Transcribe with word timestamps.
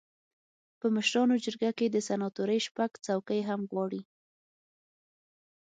په 0.79 0.85
مشرانو 0.95 1.35
جرګه 1.45 1.71
کې 1.77 1.87
د 1.89 1.97
سناتورۍ 2.07 2.59
شپږ 2.67 2.91
څوکۍ 3.05 3.41
هم 3.49 3.61
غواړي. 3.71 4.01